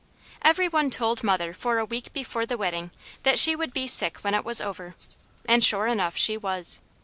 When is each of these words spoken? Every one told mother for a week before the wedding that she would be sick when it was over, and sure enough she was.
Every 0.41 0.67
one 0.67 0.89
told 0.89 1.23
mother 1.23 1.53
for 1.53 1.77
a 1.77 1.85
week 1.85 2.11
before 2.11 2.47
the 2.47 2.57
wedding 2.57 2.89
that 3.21 3.37
she 3.37 3.55
would 3.55 3.71
be 3.71 3.85
sick 3.87 4.17
when 4.23 4.33
it 4.33 4.43
was 4.43 4.59
over, 4.59 4.95
and 5.47 5.63
sure 5.63 5.85
enough 5.85 6.17
she 6.17 6.37
was. 6.37 6.79